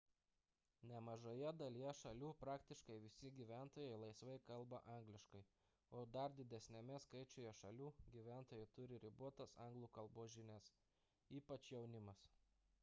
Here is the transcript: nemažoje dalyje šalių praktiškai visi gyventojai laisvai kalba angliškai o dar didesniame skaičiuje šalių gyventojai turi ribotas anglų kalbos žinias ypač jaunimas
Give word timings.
nemažoje 0.91 1.49
dalyje 1.61 1.91
šalių 1.97 2.29
praktiškai 2.43 2.95
visi 3.03 3.31
gyventojai 3.39 3.99
laisvai 4.03 4.37
kalba 4.47 4.79
angliškai 4.93 5.41
o 5.99 6.01
dar 6.15 6.33
didesniame 6.39 6.97
skaičiuje 7.05 7.51
šalių 7.59 7.89
gyventojai 8.15 8.67
turi 8.79 8.99
ribotas 9.05 9.53
anglų 9.67 9.91
kalbos 9.99 10.33
žinias 10.39 10.71
ypač 11.41 11.69
jaunimas 11.75 12.25